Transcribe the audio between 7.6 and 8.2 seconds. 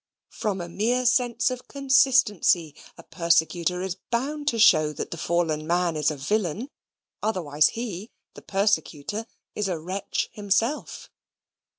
he,